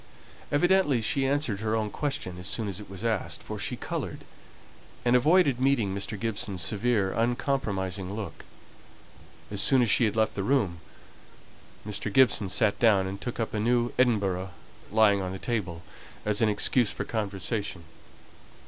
Evidently, 0.51 0.99
she 0.99 1.27
answered 1.27 1.59
her 1.59 1.75
own 1.75 1.91
question 1.91 2.39
as 2.39 2.47
soon 2.47 2.67
as 2.67 2.79
it 2.79 2.89
was 2.89 3.05
asked, 3.05 3.43
for 3.43 3.59
she 3.59 3.75
coloured, 3.75 4.21
and 5.05 5.15
avoided 5.15 5.59
meeting 5.59 5.93
Mr. 5.93 6.19
Gibson's 6.19 6.63
severe, 6.63 7.11
uncompromising 7.13 8.15
look. 8.15 8.43
As 9.51 9.61
soon 9.61 9.83
as 9.83 9.91
she 9.91 10.05
had 10.05 10.15
left 10.15 10.33
the 10.33 10.41
room, 10.41 10.79
Mr. 11.85 12.11
Gibson 12.11 12.49
sat 12.49 12.79
down, 12.79 13.05
and 13.05 13.21
took 13.21 13.39
up 13.39 13.53
a 13.53 13.59
new 13.59 13.91
Edinburgh 13.99 14.49
lying 14.91 15.21
on 15.21 15.33
the 15.33 15.37
table, 15.37 15.83
as 16.25 16.41
an 16.41 16.49
excuse 16.49 16.89
for 16.91 17.03
conversation. 17.05 17.83